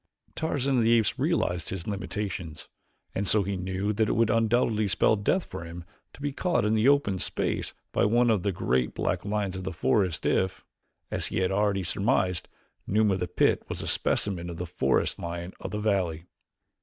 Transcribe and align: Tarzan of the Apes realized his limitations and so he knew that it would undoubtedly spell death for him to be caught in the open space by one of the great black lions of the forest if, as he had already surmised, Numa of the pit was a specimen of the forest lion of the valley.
Tarzan 0.33 0.79
of 0.79 0.83
the 0.83 0.93
Apes 0.97 1.19
realized 1.19 1.69
his 1.69 1.85
limitations 1.85 2.67
and 3.13 3.27
so 3.27 3.43
he 3.43 3.55
knew 3.55 3.93
that 3.93 4.09
it 4.09 4.13
would 4.13 4.31
undoubtedly 4.31 4.87
spell 4.87 5.15
death 5.15 5.45
for 5.45 5.63
him 5.63 5.83
to 6.13 6.21
be 6.23 6.31
caught 6.31 6.65
in 6.65 6.73
the 6.73 6.89
open 6.89 7.19
space 7.19 7.75
by 7.91 8.03
one 8.05 8.31
of 8.31 8.41
the 8.41 8.51
great 8.51 8.95
black 8.95 9.23
lions 9.23 9.55
of 9.57 9.63
the 9.63 9.71
forest 9.71 10.25
if, 10.25 10.65
as 11.11 11.27
he 11.27 11.37
had 11.41 11.51
already 11.51 11.83
surmised, 11.83 12.47
Numa 12.87 13.13
of 13.13 13.19
the 13.19 13.27
pit 13.27 13.61
was 13.69 13.79
a 13.79 13.87
specimen 13.87 14.49
of 14.49 14.57
the 14.57 14.65
forest 14.65 15.19
lion 15.19 15.53
of 15.59 15.69
the 15.69 15.77
valley. 15.77 16.25